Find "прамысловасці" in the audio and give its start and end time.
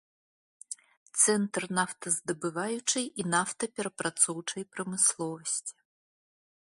4.77-5.73